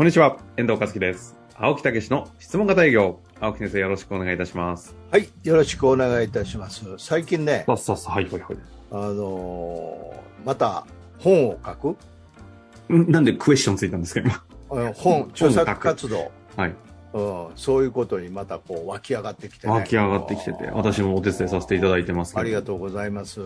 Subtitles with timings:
[0.00, 1.36] こんにちは、遠藤和樹です。
[1.54, 3.20] 青木武の質問型営業。
[3.38, 4.96] 青木先生、よろしくお願いいたします。
[5.10, 6.82] はい、よろしくお願いいたします。
[6.96, 8.56] 最近ね、さあさあさあ、はいはいはい。
[8.92, 10.86] あのーまた
[11.18, 13.10] 本を書く、ん？
[13.10, 14.42] なんでクエスチョンついたんですか、今？
[14.70, 16.74] うん本、著作活動、はい。
[17.12, 19.72] うん、そういうことにまたこう湧き上がってきてね。
[19.74, 22.38] 湧き上がってきてて、私もお手伝いさせていただいてます。
[22.38, 23.42] ありがとうございます。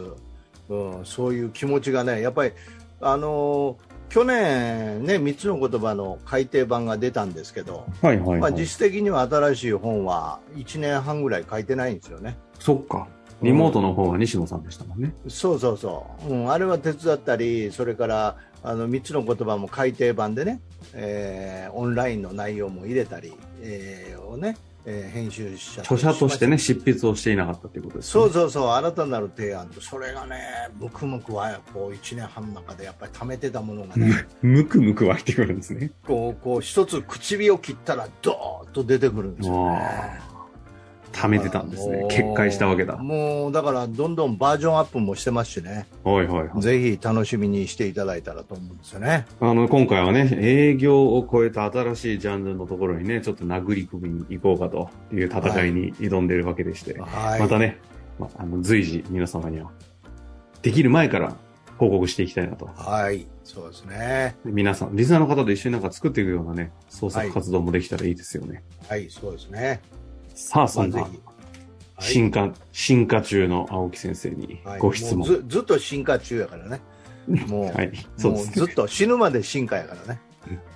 [0.68, 2.52] うん、そういう気持ちがね、やっぱり、
[3.00, 8.60] あのー去年ね、3つの言葉の改訂版が出たんですけど、はいはい、まあ、はい。
[8.60, 12.36] 実質的には新しい本は1年半ぐらい書いてないんですよね。
[12.58, 13.08] そっか。
[13.42, 15.14] リモートの方は西野さんでしたもんね。
[15.28, 20.60] そうそうそう、うん、あれは手伝ったり、それからあの3つの言葉も改訂版でね、
[20.94, 28.10] えーオンラインの内容も入れたり、えーをね、えー編集者著者としてね、し執筆をしていなかったということです、ね。
[28.10, 30.38] そうそうそう、新たなる提案と、それがね、
[30.78, 35.92] ムクムクはこう1年半の中でやっぱり貯めてたものがね、むくむく湧いてくるんですね。
[36.06, 40.33] こうこう一つ唇を切ったら、ドーッと出てくるんですよね。
[41.14, 42.96] あ貯めてたんですね決壊したわけだ。
[42.96, 45.86] もうだから、どんどんバージョンアップもしてますしね。
[46.02, 46.60] はいはいはい。
[46.60, 49.26] ぜひ楽しみにしていただいたらと思うんですよね。
[49.40, 57.40] あの、今回はね、営業を超えた新しいジャンルのところにね、ちょっと殴り込みに行こうかという戦いに挑んでいるわけでして、はい。
[57.40, 57.78] またね、
[58.18, 59.70] まあの随時皆様には、
[60.62, 61.36] できる前から
[61.78, 62.66] 報告していきたいなと。
[62.66, 63.26] はい。
[63.44, 64.36] そうですね。
[64.44, 68.64] 皆さん、リスナーの方と一緒になんか作っていくようなね、創作活動もできたらいいですよね。
[68.88, 69.80] はい、そうですね。
[70.34, 71.08] さあ、そんな
[72.00, 75.18] 進化、進化中の青木先生にはいご質問。
[75.18, 76.80] もうずずっと進化中やからね。
[77.46, 78.52] もう、 はい、そうですね。
[78.66, 80.20] ずっと死ぬまで進化やからね。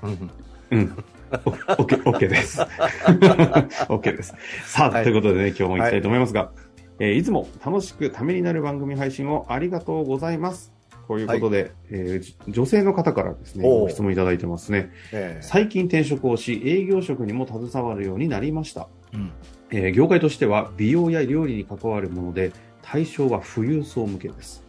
[0.02, 0.30] うん
[0.70, 1.04] うん。
[1.30, 2.60] オッケー、オッケーです。
[2.62, 4.34] オッケーです。
[4.64, 6.52] さあ、はいということでね、今日も行きたいと思いますが、
[7.00, 10.72] えーいつも楽しくためになる番組配信をありがとうございます。
[11.06, 14.90] ということで、えーじ女性の方からですね、ご質問いただいてますね。
[15.12, 18.88] ええ最近転職をし、営業職にも携わるようになりました。
[19.14, 19.30] うん
[19.70, 22.52] えー業界としては美容や料理に関わるもので、
[22.82, 24.64] 対象は富裕層向けです。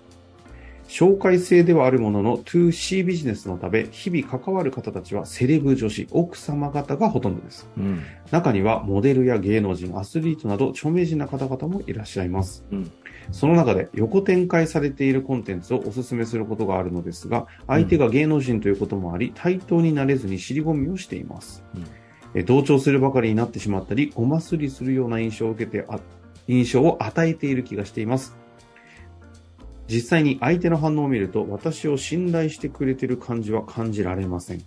[0.89, 7.69] 紹介制ではあるものの 2C ビジネスのため、日々関わる方たちはセレブ女子、奥様方がほとんどです。
[7.77, 8.03] うん。
[8.31, 12.65] 中にはモデルや芸能人、アスリートなど著名人な方々もいらっしゃいます。
[12.71, 12.91] うん
[13.31, 21.63] その中で横展開されているコンテンツをお勧めすることがあるのですが、相手が芸能人ということもあり、対等になれずに尻込みをしています。
[21.75, 21.85] うんえ
[22.45, 25.99] 同調するばかりになってしまったり、ごますりするような印象を受けてあ、
[26.47, 28.37] 印象を与えている気がしています。
[29.87, 34.61] 実際に相手の反応を見ると、私を信頼してくれている感じは感じられません。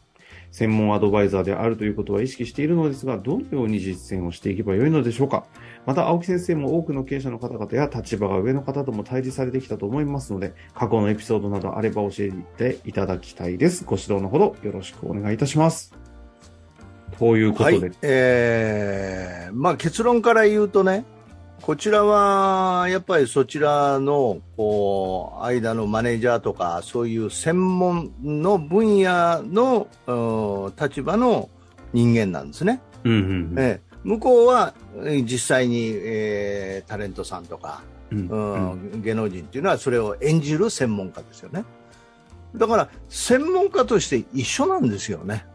[0.50, 5.46] 専門アドバイザーであるということは意識しているのですが、どのように実践をしていけばよいのでしょうか
[5.86, 13.84] また、青木先生も多くの経営者の方々や立場が上の方とも対峙されてきたと思いますので、過去のエピソードなどあれば教えていただきたいです。
[13.84, 16.01] ご指導のほどよろしくお願いいたします。
[17.22, 17.92] ということで、はい。
[18.02, 21.04] えーまあ結論から言うとね、
[21.60, 31.48] こちらはやっぱりそちらのこう間のマネージャーとかそういう専門の分野のうん立場の
[31.92, 32.80] 人間なんですね。
[33.04, 41.64] うんうんええ向こうはえー実際に、えータレントさんとか、うんううんん芸能人っていうのはそれを演じる専門家ですよね。
[42.56, 45.46] だから専門家として一緒なんですよね。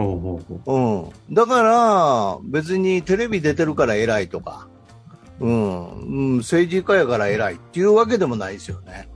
[0.00, 4.68] おうだから別にテレビ出てるから偉いとか、
[5.40, 5.90] うん。
[5.90, 9.08] うん、政治家やから偉いっていうわけでもないですよね。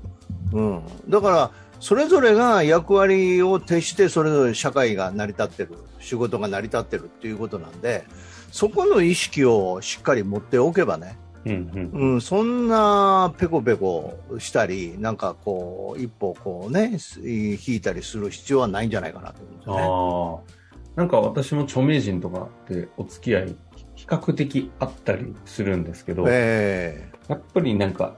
[0.52, 1.50] うん、だから
[1.80, 8.04] それぞれが役割を徹してそれぞれ社会が成り立ってる仕事が成り立ってるっていうことなんで
[8.50, 12.12] そこの意識をしっかり持っておけばね、うんうん。
[12.12, 20.61] うん、そんなペコペコしたりなんかこう一歩こうね引いたりする必要はないんじゃないかなと思うんですよね。
[20.96, 23.56] なんか私も著名人とかってお付き合い
[23.94, 28.16] 比較的あったりするんですけど、えやっぱりなんか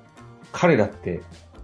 [0.51, 1.21] 彼らって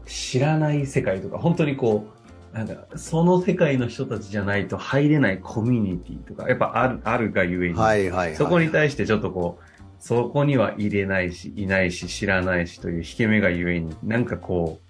[0.06, 2.06] 知らない世界とか、本当にこ
[2.52, 8.36] う、なんかその世界の人たちじゃないと入れないコミュニティとか、やっぱある、あるがゆえに、えはいはいはい。
[8.36, 9.64] そこに対してちょっとこう、
[10.00, 14.80] そこには入れないし、いないし、知らないしという引け目がゆえに、なんかこ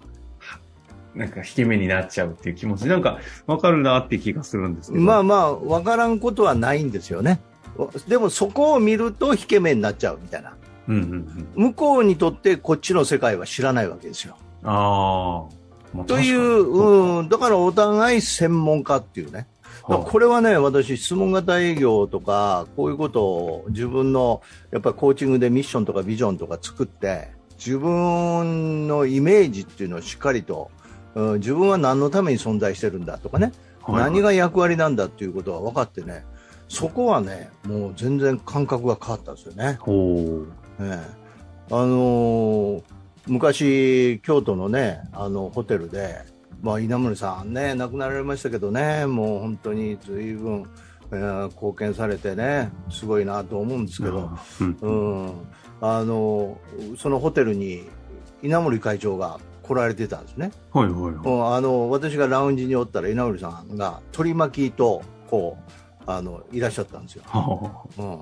[1.15, 5.03] なんか引け目になっちゃうっていう気持ち、なんかわかるなって気がするんですけど。
[5.03, 7.41] まあまあ、わからんことはないんですよね。
[8.07, 10.53] でもそこを見ると引け目になっちゃうみたいな。
[10.87, 11.01] うんうん
[11.55, 11.65] うん。
[11.67, 14.35] 向こうにとってこっちの世界は知らないわけですよ。
[14.63, 15.53] ああ。
[15.93, 19.47] まあという、うん、だからお互い専門家っていうね。
[19.83, 24.41] これはね、私、質問型営業とか、こういうことを自分の
[24.71, 30.71] やっぱりコーチングでミッションとかビジョンとか作って、自分のイメージっていうのをしっかりと、
[31.15, 34.11] うん自分は何のために存在してるんだとかね、はいはい。
[34.11, 36.25] 何が役割なんだっていうことは分かってね、
[36.67, 39.77] そこはね、もう全然感覚が変わったんですよね。
[39.81, 40.47] ほう。
[40.79, 41.21] ええ。
[41.69, 42.83] あのー
[43.27, 46.21] 昔、京都のね、あの、ホテルで、
[46.61, 50.65] まあ、稲森さんね、亡くなられましたけどね、もう本当に随分、
[51.11, 55.31] えー貢献されてね、すごいなと思うんですけど、うんうん、
[55.81, 56.57] あの、
[56.97, 57.87] そのホテルに
[58.41, 59.39] 稲森会長が
[59.71, 60.51] 来られてたんですね。
[60.73, 61.13] はいはいはい。
[61.13, 67.23] うんあの、私がラウンジにおったら稲森さんが取り巻きと、こう、あの、いらっしゃったんですよ。
[67.25, 68.19] はうん。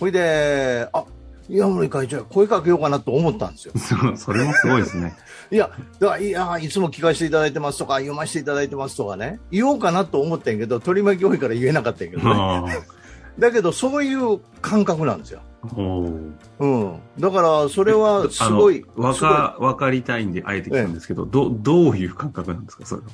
[0.00, 1.04] ほいで、あ、
[1.48, 3.74] 稲森会長声かけようかなと思ったんですよ。
[3.74, 5.14] あ それもすごいですね。
[5.50, 12.34] いや、だからいや、いつも聞かせていただいてますとか、読ませていただいてますとかね、言おうかなと思ったんやけど、取り巻き多いから言えなかったんやけどね。
[12.34, 12.64] あ
[13.38, 15.40] だけど、そういう感覚なんですよ。
[15.64, 16.64] う。
[16.64, 17.00] うん。
[17.18, 23.08] だから、それはすごい、あのわすごいか、わかりたいんで、あえて来たんですけど、ど、どういう感覚なんですか、それは？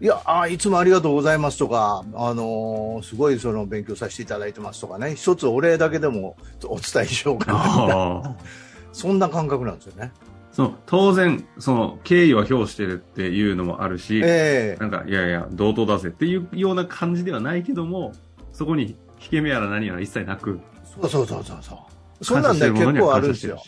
[0.00, 6.36] いやあ、いつもありがとうございますとか、あのーすごいその勉強させていただいてますとかね、一つお礼だけでも
[6.66, 8.36] お伝えしようかな。
[8.92, 10.12] そんな感覚なんですよね。
[10.52, 18.12] その、当然、その、敬意は表してるっていうのもあるし、ええなんか、いやいや、同等だぜっていうような感じではないけども、
[18.52, 20.58] そこに、引け目やら何やら一切なく、
[21.02, 21.58] そうそうそうそう
[22.22, 22.40] そう。
[22.40, 23.62] なんね、感謝してるものには結構あるんですよ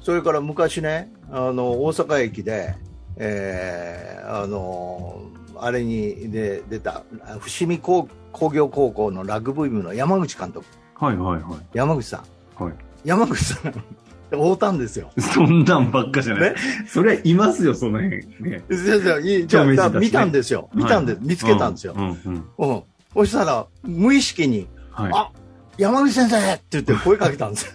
[0.00, 2.74] それから昔ね、あの、大阪駅で、
[3.16, 7.04] えーあのーあれにで出た、
[7.38, 12.16] 伏見工工業高校のラグビー部の山口監督、あはいはいは山口さ
[12.58, 12.62] ん。
[12.62, 12.64] い。
[12.64, 12.74] はい。
[13.04, 13.72] 山口さん、
[14.32, 15.12] 会うたんですよ。
[15.20, 16.50] そんなんばっかじゃない。
[16.50, 16.56] ね？
[16.88, 18.26] それいますよ、その辺。
[18.40, 18.64] ね。
[19.46, 20.68] じゃ見たんですよ。
[20.74, 21.94] 見たんで、はい見つけたんですよ。
[21.96, 22.70] うんうんうん。
[22.70, 22.82] うん。
[23.14, 25.12] そしたら、無意識に、はい。
[25.14, 25.30] あ
[25.78, 27.66] 山口先生って言って声かけたんです。
[27.66, 27.72] よ。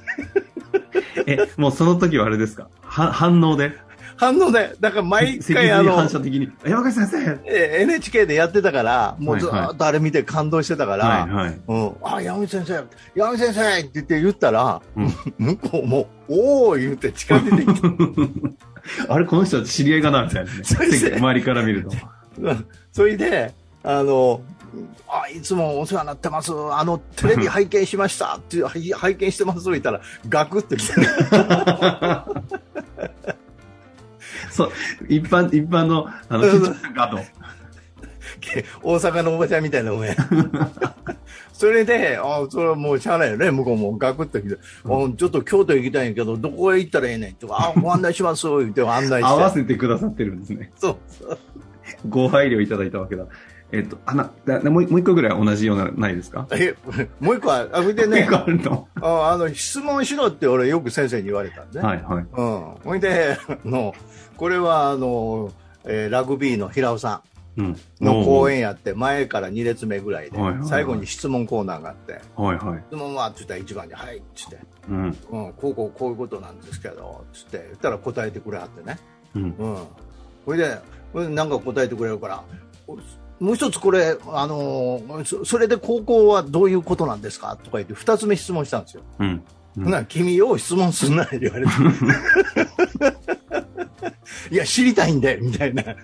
[1.27, 2.69] え、もうその時はあれですか？
[2.81, 3.71] は反応で？
[4.19, 7.39] 反応で、だから毎脊回あの髄反、射的に、山口先生。
[7.45, 11.59] え NHK でやってたから、もうずーっとあれ見て感動してたから、はいはい。
[11.67, 12.83] うん、あ、山口先生、
[13.13, 15.13] 山口先生って言って言ったら、うん。
[15.37, 18.55] 向こうも、おー言って近づいてきて、
[19.07, 20.61] あれ、この人は知り合いかなみたいなね。
[20.63, 21.91] 周りから見ると。
[22.39, 23.53] う んそれで、
[23.83, 24.41] あの、
[25.07, 26.51] あ、いつもお世話になってます。
[26.53, 30.93] あの、テレビ拝見しました って、はい拝見してますと言ったら、ガクってきて、
[34.51, 34.71] そう、
[35.07, 36.43] 一般、一般の、あの。
[38.81, 40.15] 大阪のおばちゃんみたいな上。
[41.53, 49.33] それで、あ、それはもうしゃあないよね、向こうもガクってきて、あちょっと京都行きたいんやけど、どこへ行ったらええねんって、あ、ご案内します、言って案内して。
[49.33, 50.71] 合わせてくださってるんですね。
[50.77, 51.37] そうそう。
[52.07, 53.25] ご配慮いただいたわけだ。
[53.71, 56.47] えっと、あな、だもうもう一個ぐらい同じような、ないですか？
[56.51, 56.75] え、
[57.19, 58.87] もう一個は、あ、それでね あるの？
[59.01, 61.85] ああの、質問しろって俺よく先生に言われたんで、ね。
[61.85, 62.25] はいはい。
[62.31, 62.61] うん。
[62.83, 63.93] ほいで、あの、
[64.37, 65.51] これは、あの、
[65.85, 67.21] えーラグビーの平尾さ
[67.57, 67.65] うん。
[67.69, 72.83] んの講演やって、前から2列目ぐらいで最後に質問コーナーがあって、はいはい。
[72.89, 74.57] 質問はって言ったら一番に、はい、っつって、
[74.89, 75.03] うん。
[75.05, 75.13] うん、
[75.53, 78.97] こうこうこういうことなんですけど、つって言ったら答えてくれはってね。
[79.35, 79.43] うん。
[79.57, 79.77] うん。
[80.45, 80.77] ほいで、
[81.13, 82.43] ほいでなんか答えてくれるから、
[82.87, 82.95] お
[83.39, 89.03] もう一つこれ、あのーそそれで高校はどういうことなんですかとか言って二つ目質問したんですよ。
[89.19, 89.27] うん。
[89.27, 89.43] うん
[89.83, 91.71] ほな、君よう質問すんなって言われて。
[94.51, 95.83] いや、知りたいんで、みたいな。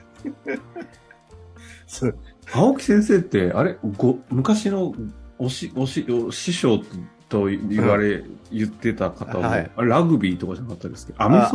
[2.54, 4.94] 青木先生って、あれ、ご、昔の
[5.40, 6.84] おし、おし、お師匠
[7.30, 11.52] と言われ、言ってた方も、はいラグビーとかじゃなかったですけど、アメフ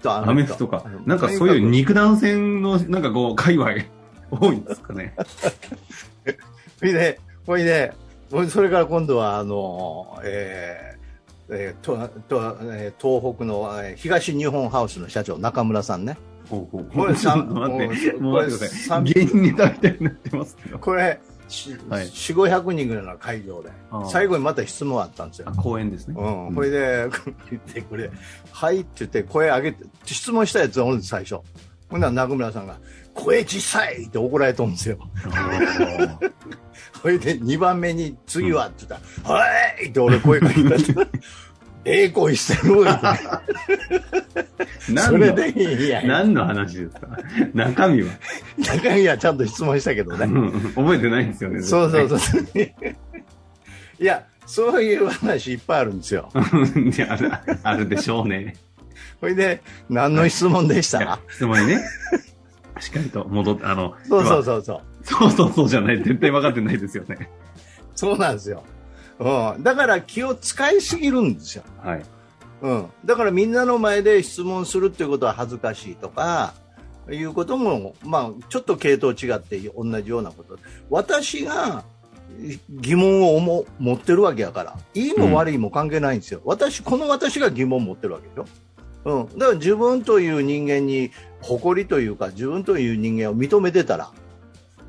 [0.00, 0.84] ト、アメフトか。
[1.06, 3.72] なんかそういう肉弾戦の、なんかこう、界隈、
[4.30, 5.14] 多いんですかね。
[6.80, 7.92] ほいで、ほいで、
[8.50, 10.98] それから今度は、あの、えー
[11.50, 11.96] えーと
[12.28, 16.18] とえー東北の、えー東日本ハウスの社長、中村さんね。
[16.50, 19.02] ほうほうこれちょっとさん 待って、もう待ってください。
[19.04, 20.78] 芸人ネタみたいになってますけど。
[20.78, 23.70] これ、しはい4、500人ぐらいの会場で
[24.10, 25.52] 最後にまた質問あったんですよあ、。
[25.52, 26.14] 公演ですね。
[26.18, 27.06] うん、これで、
[27.50, 28.10] 言って、これ、
[28.50, 31.40] はいって言って、声上げて、質問したやつ最初。
[31.90, 32.76] ほんなら中村さんが、
[33.18, 34.98] 声小さいって怒られとんですよ。
[37.02, 39.46] それ で、2番目に、次はって言ったら、は
[39.82, 40.94] いって俺声かけたって。
[41.84, 43.00] ええ声してるわ。
[45.06, 47.08] それで、いや何の話ですか？
[47.54, 48.08] 中身は？
[48.58, 50.26] 中身はちゃんと質問したけどね。
[50.26, 51.62] うん覚えてないんですよね。
[51.62, 52.42] そうそうそう。
[54.00, 56.30] いや、そういう話いっぱいあるんですよ。
[57.62, 58.56] あるでしょうね。
[59.20, 61.20] それで、何の質問でした？
[61.30, 61.80] 質問にね、
[62.80, 64.80] しっかりと戻って、あの、そうそうそうそう。
[65.02, 65.98] そうそうそうじゃない。
[65.98, 67.30] 絶対分かってないですよね。
[67.94, 68.62] そうなんですよ。
[69.18, 69.62] うん。
[69.62, 71.64] だから気を使いすぎるんですよ。
[71.82, 72.02] はい。
[72.62, 72.86] うん。
[73.04, 76.54] だからみんなの前で質問するっていうことは恥ずかしいとか、
[77.10, 80.58] いうことも、まあ、ちょっと系統違って同じようなこと。
[80.90, 81.84] 私が、
[82.68, 86.40] 疑問を思持ってるわけやから、いいも悪いも関係ないんですよ。
[86.44, 88.46] 私、この私が疑問を持ってるわけでしょ。
[89.04, 89.38] うん。
[89.38, 94.10] だから自分という人間に誇りというか、自分という人間を認めてたら、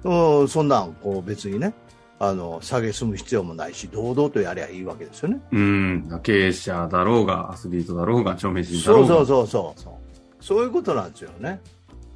[0.04, 1.74] うん、そんなん、こう別にね、
[2.20, 5.42] あの、下げすむ必要もないし、堂々とやりゃいいわけですよね。
[5.52, 6.20] うん。
[6.22, 9.08] 経営者だろうが、アスリートだろうが、著名人だろが。
[9.08, 10.44] そううそうそうそう。
[10.44, 11.62] そういうことなんですよね。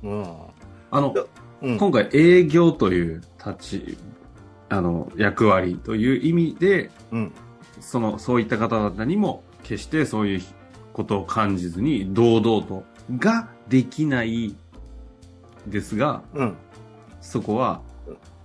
[0.04, 0.26] うん。
[0.92, 1.14] あの、
[1.62, 3.98] うん、今回営業という立ち、
[4.68, 7.32] あの、役割という意味で、うん。
[7.80, 10.42] その、そういった方々にも、決してそういう
[10.92, 12.84] ことを感じずに、堂々と、
[13.18, 14.56] ができない
[15.68, 16.56] ですが、うん。
[17.22, 17.82] そこは、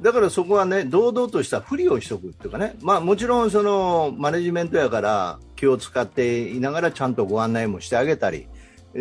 [0.01, 8.47] だからそこはね、堂々としたふりをしとくっていうかね、まあもちろんそのマネジメントやから気を使っていながらちゃんとご案内もしてあげたり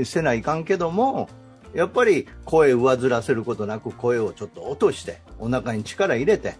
[0.04, 1.30] せないかんけども、
[1.76, 6.56] やっぱり声上ずらせることなく声をちょっと落として、お腹に力入れて、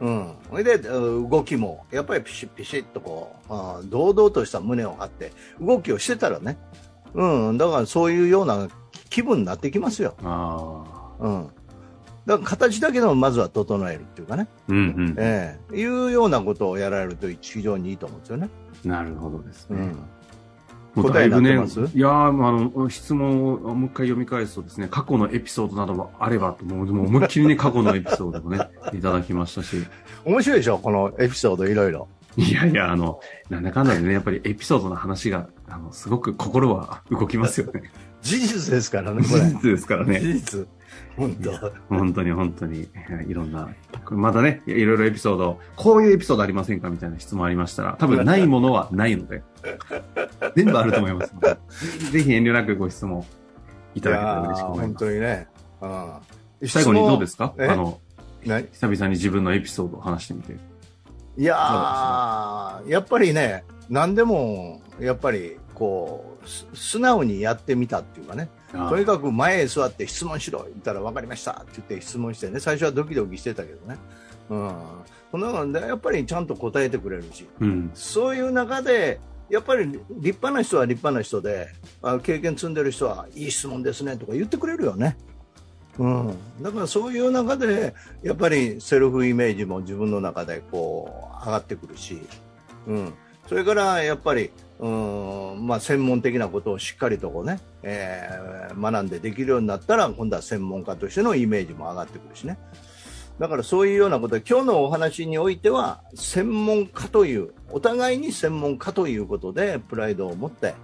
[0.00, 0.32] うん。
[0.50, 6.56] それでう動きもやっぱりピシッピシッとこう、堂々とした胸を張って動きをしてたらね、
[7.12, 7.58] うん。
[7.58, 8.68] だからそういうような
[9.16, 10.14] 気分になってきますよ。
[10.22, 10.84] あ
[11.20, 11.46] あ、うん。
[12.26, 14.46] だから形だけでもまずは整えるっていうかね。
[14.68, 15.14] うんうん。
[15.16, 18.50] ええいうようなことをやられると非常にいいと思うんですよね。
[18.84, 19.90] なるほどですね。
[20.94, 21.02] うん。
[21.02, 21.80] 答えになってます？
[21.80, 22.30] いやー、あ
[22.82, 28.58] の、質問をもう一回読み返すとですね、過去のエピソードなどもあればと、もうもう思いっきりね、過去のエピソードもね、
[28.92, 29.76] いただきましたし。
[30.24, 30.78] 面白いでしょ？
[30.78, 32.08] このエピソードいろいろ。
[32.42, 37.82] いやいや、あの、なんだかんだでね、やっぱりエピソードの話が、あの、すごく心は動きますよね。
[38.22, 39.44] 事実ですからね、こ事れ。
[39.50, 40.20] 実ですからね。
[40.20, 40.66] 事実。
[41.16, 41.50] 本当。
[41.88, 42.88] 本当に本当に、
[43.26, 43.68] いろんな、
[44.10, 49.42] まだね、いろいろエピソード、こういうエピソードありませんかみたいな質問ありましたら、多分ないものはないので、
[50.56, 51.56] 全部あると思いますので、
[52.12, 53.24] ぜひ遠慮なくご質問
[53.94, 55.04] いただけたら嬉しく思い本ます。
[55.06, 55.46] 当にね。
[55.80, 55.86] う
[56.66, 56.68] ん。
[56.68, 57.54] 最後にどうですか？
[57.58, 57.66] え？
[57.68, 57.98] あの、
[58.44, 60.56] な久々に自分のエピソードを話してみて。
[61.38, 68.48] いやー、やっぱりね、何でも、やっぱり、こう、す素直にやってみたっていうかね。
[68.72, 73.98] とにかく前へ座って質問しろ言ったら分かりましたって言って質問してね、最初はドキドキしてたけどね。
[74.50, 74.74] うん。
[75.30, 77.90] そんなので、やっぱりちゃんと答えてくれるし、うん。
[77.94, 81.68] そういう中で、やっぱり立派な人は立派な人で、
[82.02, 85.16] あ経験積んでる人はいい質問ですねとか言ってくれるよね。
[85.98, 86.38] うん。
[86.60, 92.20] だからそういう中で、やっぱりセルフイメージも自分の中でこう上がってくるし、
[92.86, 93.14] うん。
[93.48, 102.58] それからやっぱり、うん、まあ専門的なことをしっかりとこうね、えー学んでできるようになったら、今度は専門家としてのイメージも上がってくるしね。
[103.38, 110.74] だからそういうようなことで、今日のお話においては、専門家という、お互いに専門家ということで、プライドを持って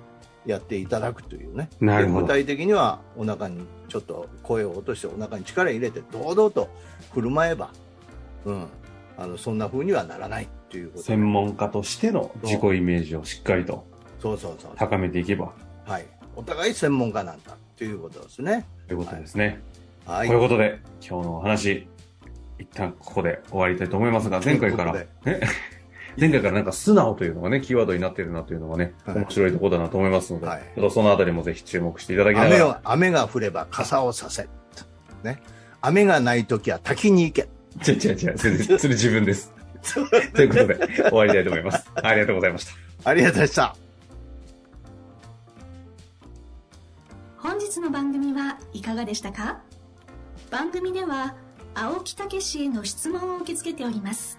[0.46, 1.68] やっていただくというね。
[1.80, 6.68] なるほどで具体的には、お腹にちょっと声を落として、お腹に力入れて、堂々と
[7.12, 7.70] 振る舞えば、
[8.44, 8.66] うん、
[9.16, 13.84] あの、そんな風にはならないということで専門家としての自己イメージをしっかりと
[14.22, 14.72] そうそうそう。
[14.76, 15.52] 高めていけば、
[15.84, 16.06] はい。
[16.36, 18.66] お互い専門家なんだということですね。
[18.86, 19.60] ということですね。
[20.06, 20.28] はい。
[20.28, 21.88] ということで、今日のお話、
[22.58, 25.40] 一旦ここで終わりたいと思いますが、前回からという、え？
[26.18, 34.48] 前回からなんか素直というのがね、キーワードになっているなというのがね、はい面白いところだなと思いますので、はいちょっとそのあたりもぜひ注目していただきながら、雨が降れば傘をさせ。
[35.22, 35.42] ね。
[35.80, 37.48] 雨がないときは滝に行け。
[37.90, 39.52] 違う違う違う、それそれ自分です。
[40.34, 40.76] ということで、
[41.10, 41.90] 終わりたいと思います。
[41.94, 43.10] ありがとうございました。
[43.10, 43.76] ありがとうございました。
[47.38, 49.60] 本日の番組はいかがでしたか？
[50.50, 51.34] 番組では
[51.74, 54.38] 青木武氏への質問を受け付けております